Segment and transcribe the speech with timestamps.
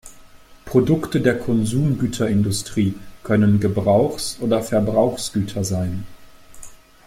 [0.65, 6.05] Produkte der Konsumgüterindustrie können Gebrauchs- oder Verbrauchsgüter sein.